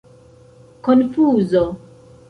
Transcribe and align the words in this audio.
konfuzo 0.83 1.63